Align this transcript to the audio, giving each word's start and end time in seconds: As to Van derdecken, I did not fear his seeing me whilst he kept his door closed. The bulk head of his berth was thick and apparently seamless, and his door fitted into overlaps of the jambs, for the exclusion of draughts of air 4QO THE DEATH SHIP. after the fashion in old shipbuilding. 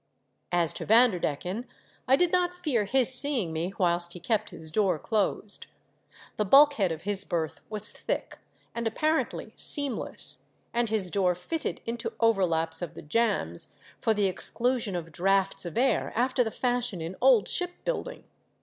As 0.51 0.73
to 0.73 0.85
Van 0.87 1.11
derdecken, 1.11 1.65
I 2.07 2.15
did 2.15 2.31
not 2.31 2.55
fear 2.55 2.85
his 2.85 3.13
seeing 3.13 3.53
me 3.53 3.71
whilst 3.77 4.13
he 4.13 4.19
kept 4.19 4.49
his 4.49 4.71
door 4.71 4.97
closed. 4.97 5.67
The 6.37 6.43
bulk 6.43 6.73
head 6.73 6.91
of 6.91 7.03
his 7.03 7.23
berth 7.23 7.61
was 7.69 7.91
thick 7.91 8.39
and 8.73 8.87
apparently 8.87 9.53
seamless, 9.57 10.39
and 10.73 10.89
his 10.89 11.11
door 11.11 11.35
fitted 11.35 11.81
into 11.85 12.13
overlaps 12.19 12.81
of 12.81 12.95
the 12.95 13.03
jambs, 13.03 13.75
for 13.99 14.15
the 14.15 14.25
exclusion 14.25 14.95
of 14.95 15.11
draughts 15.11 15.65
of 15.65 15.77
air 15.77 15.85
4QO 15.85 15.93
THE 15.93 15.99
DEATH 16.07 16.13
SHIP. 16.13 16.17
after 16.17 16.43
the 16.45 16.49
fashion 16.49 16.99
in 17.01 17.15
old 17.21 17.47
shipbuilding. 17.47 18.23